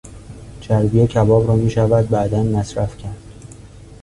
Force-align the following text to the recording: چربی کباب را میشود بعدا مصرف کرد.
چربی 0.61 1.07
کباب 1.07 1.47
را 1.47 1.55
میشود 1.55 2.09
بعدا 2.09 2.43
مصرف 2.43 2.97
کرد. 2.97 3.23